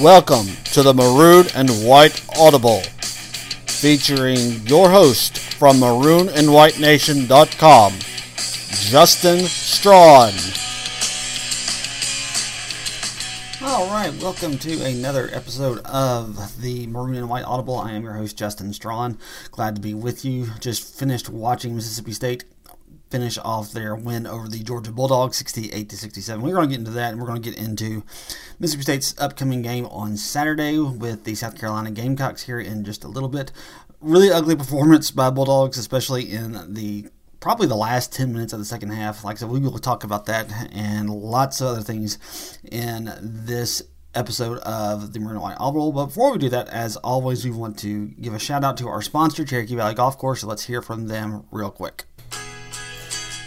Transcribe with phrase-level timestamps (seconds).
[0.00, 2.82] Welcome to the Maroon and White Audible,
[3.66, 7.92] featuring your host from maroonandwhitenation.com,
[8.90, 10.32] Justin Strawn.
[13.60, 17.76] All right, welcome to another episode of the Maroon and White Audible.
[17.76, 19.18] I am your host, Justin Strawn.
[19.50, 20.46] Glad to be with you.
[20.60, 22.44] Just finished watching Mississippi State
[23.10, 26.42] finish off their win over the Georgia Bulldogs, 68 to 67.
[26.42, 28.04] We're going to get into that, and we're going to get into
[28.58, 33.08] Mississippi State's upcoming game on Saturday with the South Carolina Gamecocks here in just a
[33.08, 33.52] little bit.
[34.00, 37.08] Really ugly performance by Bulldogs, especially in the
[37.40, 39.24] probably the last 10 minutes of the second half.
[39.24, 43.82] Like I said, we will talk about that and lots of other things in this
[44.14, 45.92] episode of the Maroon White Audible.
[45.92, 48.88] But before we do that, as always, we want to give a shout out to
[48.88, 50.40] our sponsor, Cherokee Valley Golf Course.
[50.40, 52.04] So let's hear from them real quick.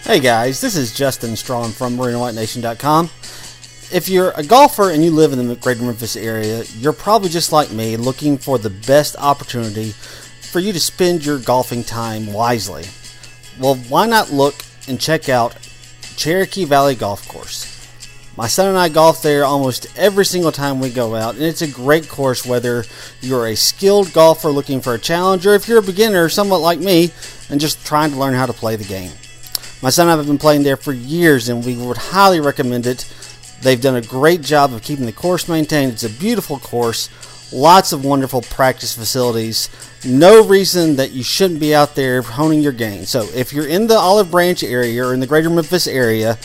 [0.04, 3.06] Hey guys, this is Justin Strawn from MaroonandWhiteNation.com.
[3.94, 7.52] If you're a golfer and you live in the greater Memphis area, you're probably just
[7.52, 12.86] like me looking for the best opportunity for you to spend your golfing time wisely.
[13.60, 14.56] Well, why not look
[14.88, 15.56] and check out
[16.18, 17.68] Cherokee Valley Golf Course?
[18.36, 21.62] My son and I golf there almost every single time we go out, and it's
[21.62, 22.86] a great course whether
[23.22, 26.80] you're a skilled golfer looking for a challenge or if you're a beginner, somewhat like
[26.80, 27.12] me,
[27.52, 29.12] and just trying to learn how to play the game.
[29.82, 32.86] My son and I have been playing there for years, and we would highly recommend
[32.86, 33.12] it.
[33.62, 35.94] They've done a great job of keeping the course maintained.
[35.94, 37.10] It's a beautiful course,
[37.52, 39.70] lots of wonderful practice facilities.
[40.06, 43.06] No reason that you shouldn't be out there honing your game.
[43.06, 46.38] So, if you're in the Olive Branch area or in the greater Memphis area,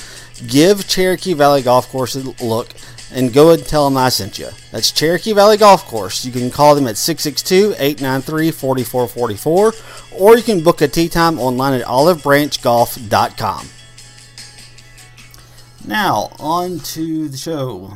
[0.46, 2.68] give Cherokee Valley Golf Course a look
[3.12, 4.48] and go ahead and tell them I sent you.
[4.72, 6.24] That's Cherokee Valley Golf Course.
[6.24, 9.72] You can call them at 662 893 4444
[10.18, 13.68] or you can book a tee time online at olivebranchgolf.com.
[15.86, 17.92] Now, on to the show.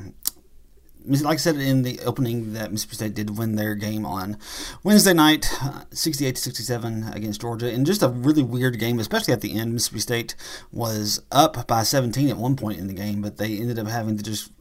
[1.05, 4.36] Like I said in the opening, that Mississippi State did win their game on
[4.85, 9.33] Wednesday night, uh, 68 to 67 against Georgia, in just a really weird game, especially
[9.33, 9.73] at the end.
[9.73, 10.35] Mississippi State
[10.70, 14.17] was up by 17 at one point in the game, but they ended up having
[14.18, 14.52] to just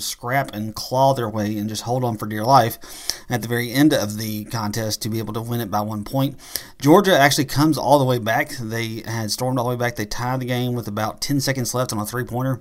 [0.00, 2.78] scrap and claw their way and just hold on for dear life
[3.28, 6.04] at the very end of the contest to be able to win it by one
[6.04, 6.38] point.
[6.80, 8.50] Georgia actually comes all the way back.
[8.50, 9.96] They had stormed all the way back.
[9.96, 12.60] They tied the game with about 10 seconds left on a three pointer.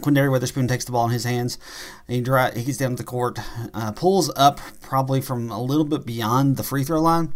[0.00, 1.58] Quinndary Weatherspoon takes the ball in his hands.
[2.06, 3.38] He, dry, he gets down to the court,
[3.74, 7.34] uh, pulls up probably from a little bit beyond the free throw line,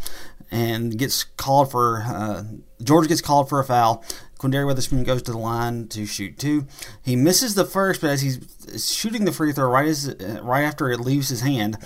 [0.50, 2.02] and gets called for.
[2.02, 2.44] Uh,
[2.82, 4.04] George gets called for a foul.
[4.42, 6.66] Quinndary Weatherspoon goes to the line to shoot two.
[7.00, 10.62] He misses the first, but as he's shooting the free throw, right as uh, right
[10.62, 11.78] after it leaves his hand,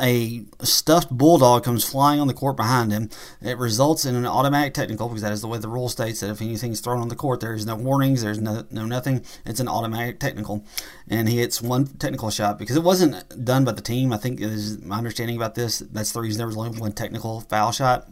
[0.00, 3.10] a stuffed bulldog comes flying on the court behind him.
[3.42, 6.30] It results in an automatic technical because that is the way the rule states that
[6.30, 9.24] if anything's thrown on the court, there is no warnings, there's no, no nothing.
[9.44, 10.64] It's an automatic technical,
[11.08, 14.12] and he hits one technical shot because it wasn't done by the team.
[14.12, 15.80] I think is my understanding about this.
[15.80, 18.08] That's the reason there was only one technical foul shot.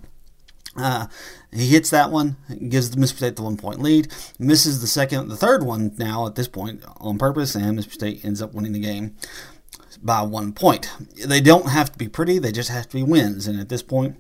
[0.77, 1.07] Uh,
[1.53, 2.37] he hits that one,
[2.69, 6.27] gives the Mississippi State the one point lead, misses the second, the third one now
[6.27, 9.15] at this point on purpose, and Mississippi State ends up winning the game
[10.03, 10.91] by one point.
[11.27, 13.83] They don't have to be pretty, they just have to be wins, and at this
[13.83, 14.17] point,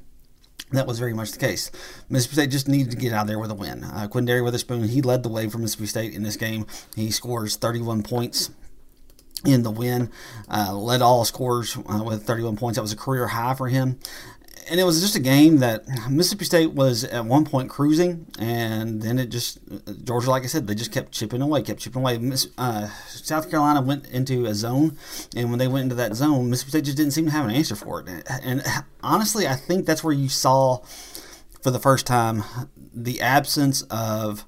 [0.72, 1.70] that was very much the case.
[2.10, 3.84] Mississippi State just needed to get out there with a win.
[3.84, 6.66] Uh, Quinndary Weatherspoon, he led the way for Mississippi State in this game.
[6.94, 8.50] He scores 31 points
[9.44, 10.10] in the win,
[10.48, 12.76] uh, led all scorers uh, with 31 points.
[12.76, 13.98] That was a career high for him
[14.68, 19.02] and it was just a game that Mississippi State was at one point cruising, and
[19.02, 19.58] then it just
[20.04, 22.18] Georgia, like I said, they just kept chipping away, kept chipping away.
[22.58, 24.96] Uh, South Carolina went into a zone,
[25.36, 27.50] and when they went into that zone, Mississippi State just didn't seem to have an
[27.50, 28.24] answer for it.
[28.42, 28.62] And
[29.02, 30.78] honestly, I think that's where you saw
[31.62, 32.42] for the first time
[32.94, 34.44] the absence of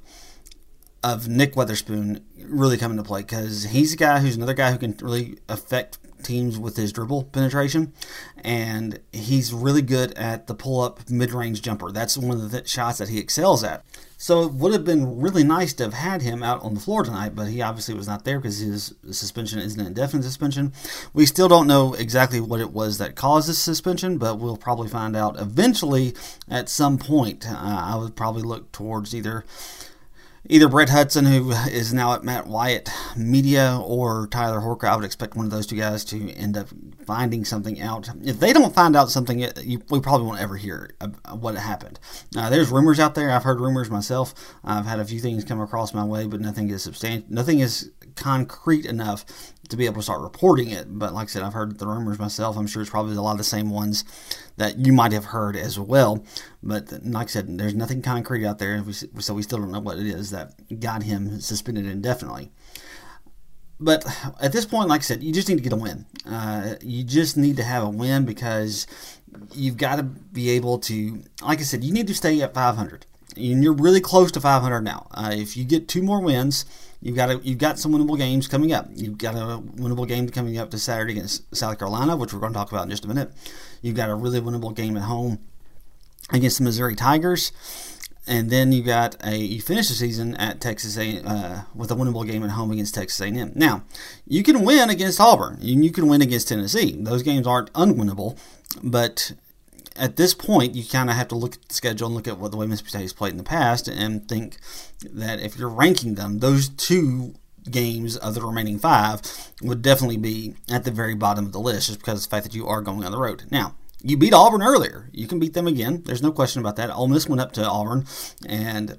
[1.04, 4.78] of Nick Weatherspoon really come into play because he's a guy who's another guy who
[4.78, 7.92] can really affect teams with his dribble penetration,
[8.42, 11.92] and he's really good at the pull up mid range jumper.
[11.92, 13.84] That's one of the shots that he excels at.
[14.16, 17.04] So it would have been really nice to have had him out on the floor
[17.04, 20.72] tonight, but he obviously was not there because his suspension isn't an indefinite suspension.
[21.12, 24.88] We still don't know exactly what it was that caused this suspension, but we'll probably
[24.88, 26.14] find out eventually
[26.48, 27.46] at some point.
[27.46, 29.44] Uh, I would probably look towards either
[30.48, 34.88] either Brett Hudson, who is now at Matt Wyatt Media, or Tyler Horka.
[34.88, 36.68] I would expect one of those two guys to end up
[37.06, 38.08] finding something out.
[38.22, 40.90] If they don't find out something, you, we probably won't ever hear
[41.32, 41.98] what happened.
[42.36, 43.30] Uh, there's rumors out there.
[43.30, 44.34] I've heard rumors myself.
[44.62, 47.26] I've had a few things come across my way, but nothing is substantial.
[47.30, 49.24] Nothing is concrete enough
[49.68, 50.86] to be able to start reporting it.
[50.98, 52.56] But like I said, I've heard the rumors myself.
[52.56, 54.04] I'm sure it's probably a lot of the same ones
[54.56, 56.24] that you might have heard as well.
[56.62, 58.82] But like I said, there's nothing concrete out there,
[59.18, 62.50] so we still don't know what it is that got him suspended indefinitely.
[63.80, 64.04] But
[64.40, 66.06] at this point, like I said, you just need to get a win.
[66.24, 68.86] Uh, you just need to have a win because
[69.52, 73.06] you've got to be able to, like I said, you need to stay at 500
[73.36, 75.08] and you're really close to 500 now.
[75.10, 76.64] Uh, if you get two more wins,
[77.04, 78.88] you've got a, you've got some winnable games coming up.
[78.94, 82.52] You've got a winnable game coming up to Saturday against South Carolina, which we're going
[82.52, 83.30] to talk about in just a minute.
[83.82, 85.38] You've got a really winnable game at home
[86.32, 87.52] against the Missouri Tigers,
[88.26, 91.94] and then you got a you finish the season at Texas A uh, with a
[91.94, 93.52] winnable game at home against Texas A&M.
[93.54, 93.84] Now,
[94.26, 96.96] you can win against Auburn, and you can win against Tennessee.
[96.98, 98.38] Those games aren't unwinnable,
[98.82, 99.32] but
[99.96, 102.38] at this point, you kind of have to look at the schedule and look at
[102.38, 104.58] what the way Mississippi State has played in the past and think
[105.12, 107.34] that if you're ranking them, those two
[107.70, 109.22] games of the remaining five
[109.62, 112.44] would definitely be at the very bottom of the list just because of the fact
[112.44, 113.44] that you are going on the road.
[113.50, 115.08] Now, you beat Auburn earlier.
[115.12, 116.02] You can beat them again.
[116.04, 116.90] There's no question about that.
[116.90, 118.04] Ole Miss went up to Auburn
[118.46, 118.98] and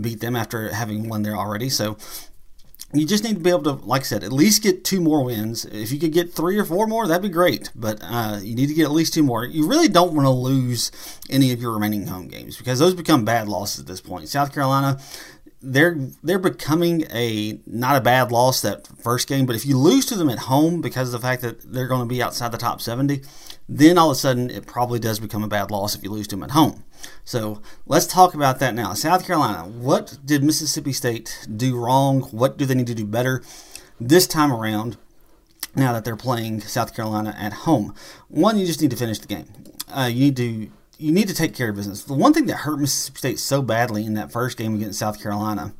[0.00, 1.68] beat them after having won there already.
[1.68, 1.98] So
[2.94, 5.24] you just need to be able to, like I said, at least get two more
[5.24, 5.64] wins.
[5.64, 7.70] If you could get three or four more, that'd be great.
[7.74, 9.44] But uh, you need to get at least two more.
[9.44, 10.92] You really don't want to lose
[11.28, 14.28] any of your remaining home games because those become bad losses at this point.
[14.28, 15.00] South Carolina,
[15.60, 20.06] they're they're becoming a not a bad loss that first game, but if you lose
[20.06, 22.58] to them at home because of the fact that they're going to be outside the
[22.58, 23.22] top 70,
[23.68, 26.28] then all of a sudden it probably does become a bad loss if you lose
[26.28, 26.84] to them at home.
[27.24, 28.94] So let's talk about that now.
[28.94, 32.22] South Carolina, what did Mississippi State do wrong?
[32.30, 33.42] What do they need to do better
[34.00, 34.96] this time around
[35.74, 37.94] now that they're playing South Carolina at home?
[38.28, 39.46] One, you just need to finish the game.
[39.88, 42.04] Uh, you need to you need to take care of business.
[42.04, 45.20] The one thing that hurt Mississippi State so badly in that first game against South
[45.20, 45.74] Carolina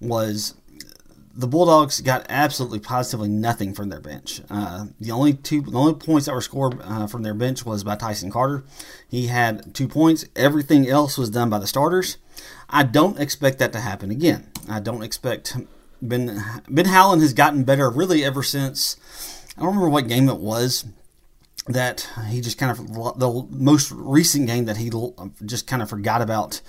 [0.00, 0.54] was
[1.34, 4.40] the Bulldogs got absolutely positively nothing from their bench.
[4.50, 7.84] Uh, the only two, the only points that were scored uh, from their bench was
[7.84, 8.64] by Tyson Carter.
[9.08, 10.24] He had two points.
[10.34, 12.16] Everything else was done by the starters.
[12.68, 14.48] I don't expect that to happen again.
[14.68, 15.56] I don't expect
[16.02, 18.96] Ben Ben Howland has gotten better really ever since.
[19.56, 20.84] I don't remember what game it was
[21.66, 24.90] that he just kind of the most recent game that he
[25.44, 26.60] just kind of forgot about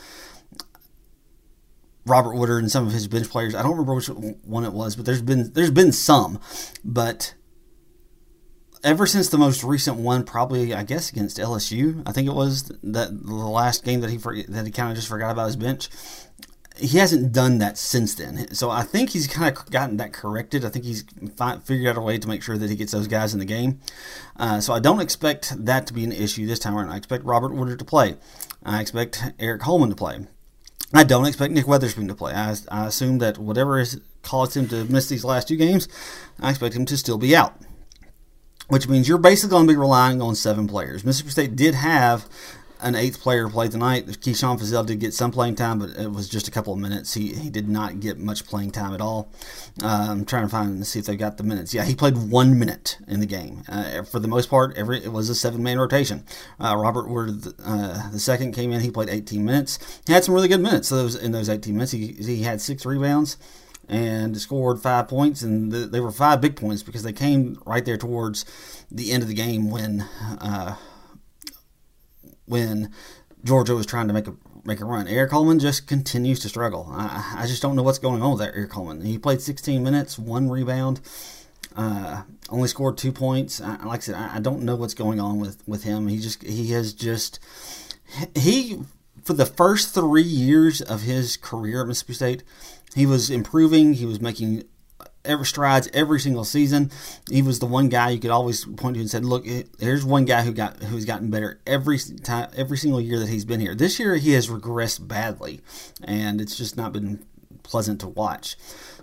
[2.06, 3.54] Robert Woodard and some of his bench players.
[3.56, 6.40] I don't remember which one it was, but there's been there's been some.
[6.84, 7.36] But
[8.84, 12.72] ever since the most recent one, probably I guess against LSU, I think it was
[12.84, 15.90] that the last game that he that he kind of just forgot about his bench.
[16.78, 20.66] He hasn't done that since then, so I think he's kind of gotten that corrected.
[20.66, 21.04] I think he's
[21.66, 23.82] figured out a way to make sure that he gets those guys in the game.
[24.38, 26.90] Uh, so I don't expect that to be an issue this time around.
[26.90, 28.16] I expect Robert Woodard to play.
[28.66, 30.26] I expect Aric Holman to play.
[30.94, 32.34] I don't expect Nick Weatherspoon to play.
[32.34, 35.88] I, I assume that whatever has caused him to miss these last two games,
[36.40, 37.56] I expect him to still be out.
[38.68, 41.04] Which means you're basically going to be relying on seven players.
[41.04, 42.28] Mississippi State did have
[42.82, 44.08] an eighth player play tonight.
[44.08, 47.14] Keyshawn Feazell did get some playing time, but it was just a couple of minutes.
[47.14, 49.32] He, he did not get much playing time at all.
[49.84, 51.74] Uh, I'm trying to find and see if they got the minutes.
[51.74, 53.64] Yeah, he played one minute in the game.
[53.70, 56.26] Uh, for the most part, every it was a seven man rotation.
[56.60, 58.82] Uh, Robert Woodard uh, the second came in.
[58.82, 60.02] He played 18 minutes.
[60.08, 60.90] He had some really good minutes.
[60.90, 63.38] Those in those 18 minutes, he, he had six rebounds
[63.88, 67.84] and scored five points, and the, they were five big points because they came right
[67.84, 68.46] there towards
[68.90, 70.02] the end of the game when
[70.40, 70.76] uh,
[72.52, 72.92] when
[73.46, 75.08] Georgia was trying to make a make a run.
[75.08, 76.88] Eric Coleman just continues to struggle.
[76.92, 79.04] I, I just don't know what's going on with that Eric Coleman.
[79.04, 81.00] He played 16 minutes, one rebound,
[81.76, 83.62] uh, only scored two points.
[83.62, 86.10] I, like I said, I, I don't know what's going on with, with him.
[86.10, 87.40] He just he has just
[88.36, 88.82] he
[89.24, 92.44] for the first three years of his career at Mississippi State,
[92.94, 93.94] he was improving.
[93.94, 94.66] He was making
[95.24, 96.92] ever strides every single season.
[97.30, 99.46] He was the one guy you could always point to and said, "Look,
[99.80, 103.46] here's one guy who got who's gotten better every time, every single year that he's
[103.46, 103.76] been here.
[103.76, 105.62] This year he has regressed badly,
[106.04, 107.26] and it's just not been
[107.64, 108.56] pleasant to watch."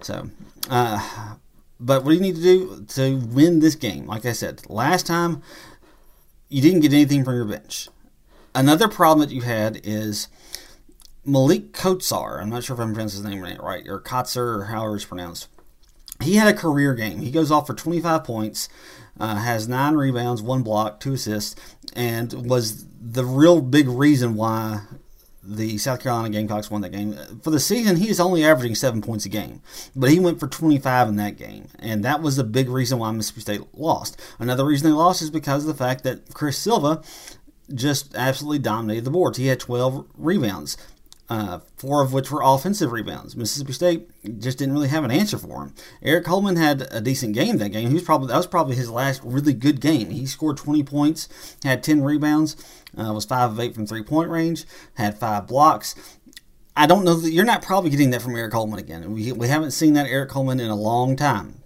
[0.02, 0.30] So,
[0.68, 1.36] uh,
[1.80, 4.06] but what do you need to do to win this game?
[4.06, 5.42] Like I said, last time
[6.48, 7.88] you didn't get anything from your bench.
[8.54, 10.28] Another problem that you had is.
[11.24, 14.96] Malik Kotsar, I'm not sure if I'm pronouncing his name right, or Kotzer, or however
[14.96, 15.48] it's pronounced
[16.22, 17.20] he had a career game.
[17.20, 18.68] He goes off for 25 points,
[19.18, 21.54] uh, has nine rebounds, one block, two assists,
[21.94, 24.82] and was the real big reason why
[25.42, 27.16] the South Carolina Gamecocks won that game.
[27.42, 29.62] For the season, he is only averaging seven points a game,
[29.96, 33.10] but he went for 25 in that game, and that was the big reason why
[33.12, 34.20] Mississippi State lost.
[34.38, 37.02] Another reason they lost is because of the fact that Chris Silva
[37.74, 39.38] just absolutely dominated the boards.
[39.38, 40.76] He had 12 rebounds.
[41.28, 43.36] Uh, four of which were offensive rebounds.
[43.36, 45.74] Mississippi State just didn't really have an answer for him.
[46.02, 47.88] Eric Coleman had a decent game that game.
[47.88, 50.10] He was probably that was probably his last really good game.
[50.10, 51.28] He scored 20 points,
[51.64, 52.56] had 10 rebounds,
[52.96, 55.94] uh, was five of eight from three point range, had five blocks.
[56.74, 59.12] I don't know that you're not probably getting that from Eric Coleman again.
[59.12, 61.57] We, we haven't seen that Eric Coleman in a long time.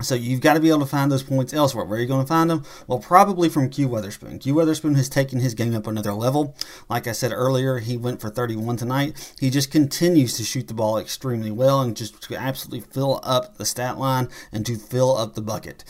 [0.00, 1.84] So you've got to be able to find those points elsewhere.
[1.84, 2.64] Where are you going to find them?
[2.86, 4.40] Well, probably from Q Weatherspoon.
[4.40, 6.56] Q Weatherspoon has taken his game up another level.
[6.88, 9.34] Like I said earlier, he went for 31 tonight.
[9.38, 13.56] He just continues to shoot the ball extremely well and just to absolutely fill up
[13.56, 15.84] the stat line and to fill up the bucket.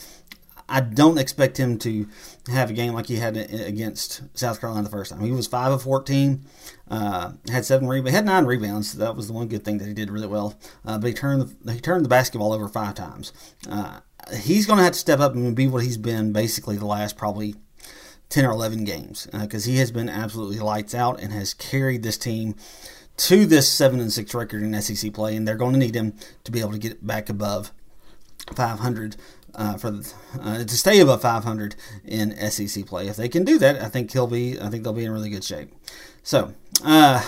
[0.69, 2.09] I don't expect him to
[2.49, 5.21] have a game like he had against South Carolina the first time.
[5.21, 6.45] He was five of fourteen,
[6.91, 8.93] uh, had seven rebounds, had nine rebounds.
[8.93, 10.59] So that was the one good thing that he did really well.
[10.85, 13.33] Uh, but he turned the, he turned the basketball over five times.
[13.69, 14.01] Uh,
[14.43, 17.17] he's going to have to step up and be what he's been basically the last
[17.17, 17.55] probably
[18.31, 22.03] 10 or 11 games because uh, he has been absolutely lights out and has carried
[22.03, 22.55] this team
[23.17, 26.15] to this 7 and 6 record in SEC play and they're going to need him
[26.43, 27.71] to be able to get back above
[28.55, 29.17] 500
[29.55, 30.01] uh, for
[30.41, 33.09] uh, to stay above 500 in SEC play.
[33.09, 34.61] If they can do that, I think he'll be.
[34.61, 35.71] I think they'll be in really good shape.
[36.23, 37.23] So, uh,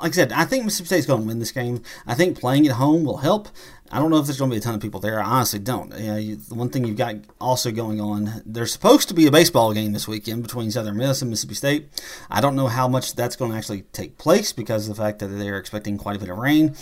[0.00, 1.82] like I said, I think Mississippi State's going to win this game.
[2.06, 3.48] I think playing at home will help.
[3.92, 5.20] I don't know if there's going to be a ton of people there.
[5.20, 5.92] I honestly don't.
[5.98, 9.26] You know, you, the one thing you've got also going on, there's supposed to be
[9.26, 11.88] a baseball game this weekend between Southern Miss and Mississippi State.
[12.30, 15.18] I don't know how much that's going to actually take place because of the fact
[15.18, 16.76] that they're expecting quite a bit of rain.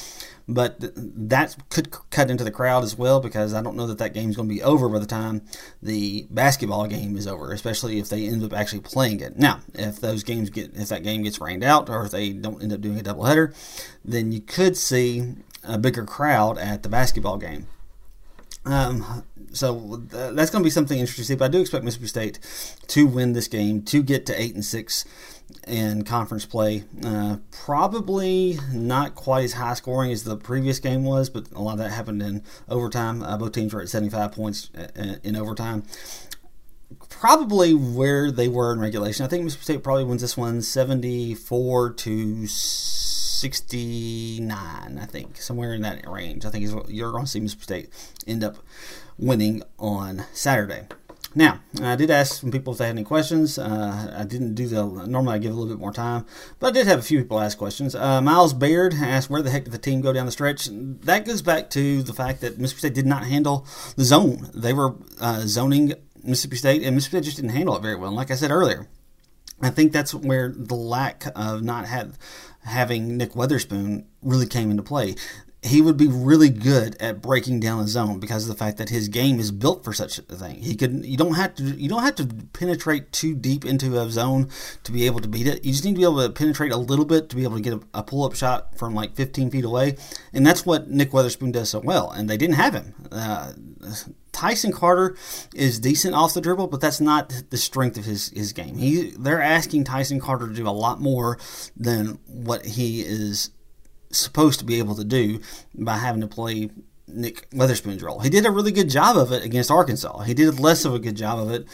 [0.50, 4.14] But that could cut into the crowd as well because I don't know that that
[4.14, 5.42] game's going to be over by the time
[5.82, 9.38] the basketball game is over, especially if they end up actually playing it.
[9.38, 12.62] Now, if those games get, if that game gets rained out or if they don't
[12.62, 13.54] end up doing a doubleheader,
[14.02, 15.34] then you could see
[15.64, 17.66] a bigger crowd at the basketball game.
[18.64, 21.22] Um, so th- that's going to be something interesting.
[21.22, 22.38] To see, but I do expect Mississippi State
[22.88, 25.04] to win this game to get to eight and six
[25.66, 26.84] in conference play.
[27.04, 31.72] Uh, probably not quite as high scoring as the previous game was, but a lot
[31.72, 33.22] of that happened in overtime.
[33.22, 35.84] Uh, both teams were at 75 points uh, in overtime.
[37.08, 39.24] Probably where they were in regulation.
[39.24, 42.46] I think Mississippi State probably wins this one 74 to
[43.38, 46.44] 69, I think, somewhere in that range.
[46.44, 48.58] I think you're going to see Mississippi State end up
[49.18, 50.88] winning on Saturday.
[51.34, 53.58] Now, I did ask some people if they had any questions.
[53.58, 56.24] Uh, I didn't do the normally I give a little bit more time,
[56.58, 57.94] but I did have a few people ask questions.
[57.94, 60.68] Uh, Miles Baird asked where the heck did the team go down the stretch.
[60.72, 63.66] That goes back to the fact that Mississippi State did not handle
[63.96, 64.50] the zone.
[64.54, 65.92] They were uh, zoning
[66.24, 68.08] Mississippi State, and Mississippi State just didn't handle it very well.
[68.08, 68.88] And like I said earlier,
[69.60, 72.18] I think that's where the lack of not have,
[72.64, 75.16] having Nick Weatherspoon really came into play
[75.62, 78.90] he would be really good at breaking down the zone because of the fact that
[78.90, 80.62] his game is built for such a thing.
[80.62, 84.08] He could you don't have to you don't have to penetrate too deep into a
[84.08, 84.48] zone
[84.84, 85.64] to be able to beat it.
[85.64, 87.62] You just need to be able to penetrate a little bit to be able to
[87.62, 89.96] get a, a pull up shot from like 15 feet away,
[90.32, 92.10] and that's what Nick Weatherspoon does so well.
[92.10, 92.94] And they didn't have him.
[93.10, 93.52] Uh,
[94.30, 95.16] Tyson Carter
[95.54, 98.76] is decent off the dribble, but that's not the strength of his, his game.
[98.76, 101.38] He they're asking Tyson Carter to do a lot more
[101.76, 103.50] than what he is
[104.10, 105.40] supposed to be able to do
[105.74, 106.70] by having to play
[107.06, 108.20] Nick Weatherspoon's role.
[108.20, 110.20] He did a really good job of it against Arkansas.
[110.20, 111.66] He did less of a good job of it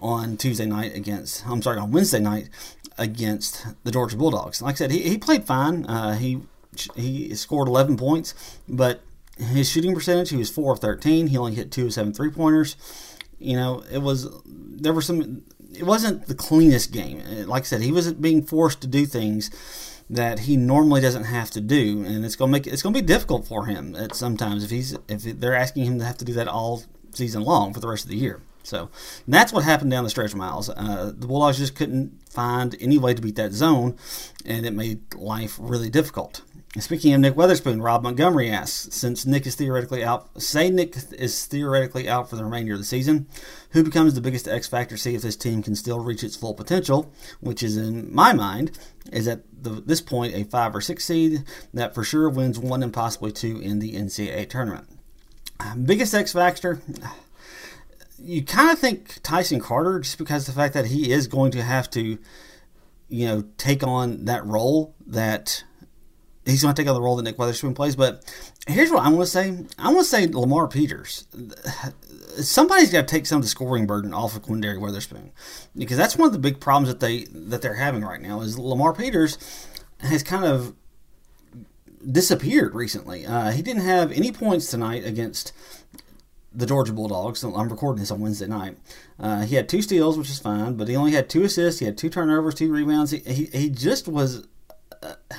[0.00, 2.48] on Tuesday night against, I'm sorry, on Wednesday night
[2.98, 4.60] against the Georgia Bulldogs.
[4.60, 5.86] Like I said, he, he played fine.
[5.86, 6.40] Uh, he
[6.96, 9.02] he scored 11 points, but
[9.36, 11.26] his shooting percentage, he was 4 of 13.
[11.26, 12.76] He only hit 2 of 7 three pointers.
[13.38, 15.42] You know, it was, there were some,
[15.74, 17.22] it wasn't the cleanest game.
[17.46, 19.50] Like I said, he wasn't being forced to do things
[20.12, 23.46] that he normally doesn't have to do, and it's gonna make it's gonna be difficult
[23.46, 26.46] for him at sometimes if he's if they're asking him to have to do that
[26.46, 28.40] all season long for the rest of the year.
[28.62, 28.90] So
[29.26, 30.68] that's what happened down the stretch miles.
[30.68, 33.96] Uh, the Bulldogs just couldn't find any way to beat that zone,
[34.44, 36.42] and it made life really difficult.
[36.78, 41.44] Speaking of Nick Weatherspoon, Rob Montgomery asks, since Nick is theoretically out, say Nick is
[41.44, 43.26] theoretically out for the remainder of the season,
[43.70, 44.96] who becomes the biggest X factor?
[44.96, 48.78] See if this team can still reach its full potential, which is in my mind
[49.12, 52.82] is at the, this point a five or six seed that for sure wins one
[52.82, 54.88] and possibly two in the NCAA tournament.
[55.84, 56.80] Biggest X factor,
[58.18, 61.62] you kind of think Tyson Carter just because the fact that he is going to
[61.62, 62.18] have to,
[63.08, 65.64] you know, take on that role that
[66.44, 67.96] he's going to take on the role that Nick Weatherspoon plays.
[67.96, 68.24] But
[68.66, 71.26] here's what I'm going to say: I'm going to say Lamar Peters.
[72.40, 75.30] Somebody's got to take some of the scoring burden off of Quinndary Weatherspoon
[75.76, 78.40] because that's one of the big problems that they that they're having right now.
[78.40, 79.38] Is Lamar Peters
[80.00, 80.74] has kind of
[82.10, 83.26] disappeared recently.
[83.26, 85.52] Uh, he didn't have any points tonight against
[86.54, 87.42] the Georgia Bulldogs.
[87.42, 88.76] I'm recording this on Wednesday night.
[89.18, 91.80] Uh, he had two steals, which is fine, but he only had two assists.
[91.80, 93.12] He had two turnovers, two rebounds.
[93.12, 94.46] He, he, he just was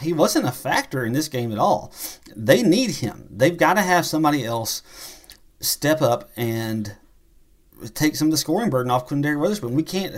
[0.02, 1.94] he wasn't a factor in this game at all.
[2.36, 3.28] They need him.
[3.30, 4.82] They've got to have somebody else
[5.60, 6.96] step up and
[7.94, 9.72] take some of the scoring burden off Quinndary Weatherspoon.
[9.72, 10.16] We can't.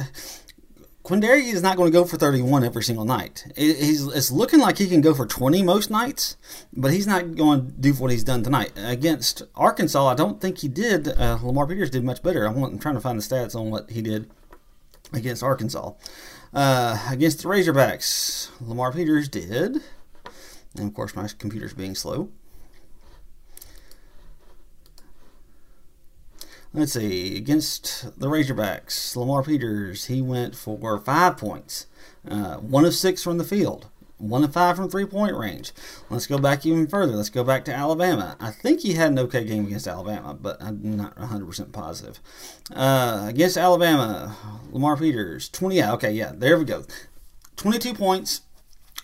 [1.03, 3.45] Quinndary is not going to go for 31 every single night.
[3.55, 6.35] he's, it's looking like he can go for 20 most nights,
[6.73, 8.71] but he's not going to do what he's done tonight.
[8.75, 11.07] Against Arkansas, I don't think he did.
[11.07, 12.45] Uh, Lamar Peters did much better.
[12.45, 14.31] I'm, I'm, trying to find the stats on what he did
[15.13, 15.93] against Arkansas.
[16.55, 19.81] Uh, against the Razorbacks, Lamar Peters did.
[20.77, 22.29] And of course, my computer's being slow.
[26.73, 27.35] Let's see.
[27.35, 31.87] Against the Razorbacks, Lamar Peters, he went for five points.
[32.25, 33.89] Uh, one of six from the field.
[34.17, 35.73] One of five from three point range.
[36.09, 37.13] Let's go back even further.
[37.13, 38.37] Let's go back to Alabama.
[38.39, 42.21] I think he had an okay game against Alabama, but I'm not 100% positive.
[42.73, 44.37] Uh, against Alabama,
[44.71, 45.75] Lamar Peters, 20.
[45.75, 46.85] Yeah, okay, yeah, there we go.
[47.57, 48.41] 22 points,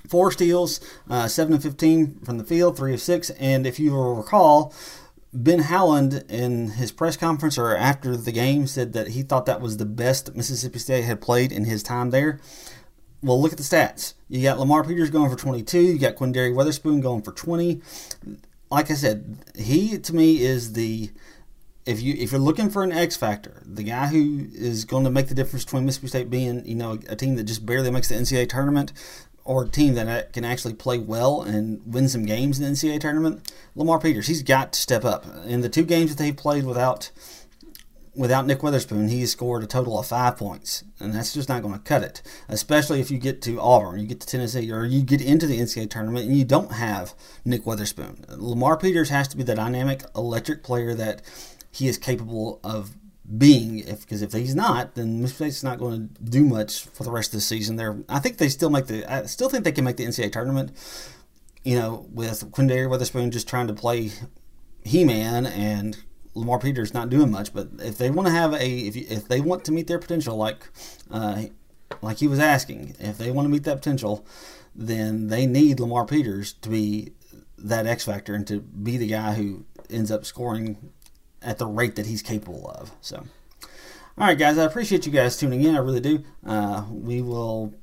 [0.07, 3.29] four steals, uh, 7 of 15 from the field, 3 of 6.
[3.31, 4.73] And if you recall,
[5.33, 9.61] Ben Howland, in his press conference or after the game, said that he thought that
[9.61, 12.39] was the best Mississippi State had played in his time there.
[13.23, 14.15] Well, look at the stats.
[14.29, 15.79] You got Lamar Peters going for 22.
[15.79, 17.81] You got Quinndary Weatherspoon going for 20.
[18.69, 21.11] Like I said, he to me is the
[21.85, 25.09] if you if you're looking for an X factor, the guy who is going to
[25.09, 28.07] make the difference between Mississippi State being you know a team that just barely makes
[28.07, 28.93] the NCAA tournament
[29.43, 32.99] or a team that can actually play well and win some games in the NCAA
[32.99, 35.25] tournament, Lamar Peters, he's got to step up.
[35.45, 37.11] In the two games that he played without
[38.15, 41.73] without Nick Weatherspoon, he scored a total of five points, and that's just not going
[41.73, 42.21] to cut it.
[42.49, 45.59] Especially if you get to Auburn, you get to Tennessee, or you get into the
[45.59, 47.13] NCAA tournament and you don't have
[47.45, 48.25] Nick Weatherspoon.
[48.29, 51.21] Lamar Peters has to be the dynamic, electric player that
[51.71, 52.91] he is capable of
[53.37, 57.11] being because if he's not, then Mississippi State's not going to do much for the
[57.11, 57.77] rest of the season.
[57.77, 59.05] There, I think they still make the.
[59.11, 60.71] I still think they can make the NCAA tournament.
[61.63, 64.11] You know, with Quinndary Weatherspoon just trying to play
[64.83, 65.95] He-Man and
[66.33, 67.53] Lamar Peters not doing much.
[67.53, 69.99] But if they want to have a, if you, if they want to meet their
[69.99, 70.69] potential, like
[71.09, 71.43] uh,
[72.01, 74.25] like he was asking, if they want to meet that potential,
[74.75, 77.13] then they need Lamar Peters to be
[77.57, 80.91] that X factor and to be the guy who ends up scoring
[81.41, 82.91] at the rate that he's capable of.
[83.01, 83.25] So,
[84.17, 85.75] all right, guys, I appreciate you guys tuning in.
[85.75, 86.23] I really do.
[86.45, 87.73] Uh, we will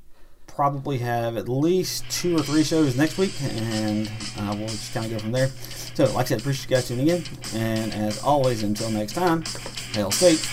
[0.59, 5.05] probably have at least two or three shows next week, and uh, we'll just kind
[5.05, 5.47] of go from there.
[5.93, 7.23] So, like I said, appreciate you guys tuning in,
[7.55, 9.45] and as always, until next time,
[9.93, 10.45] Hail State.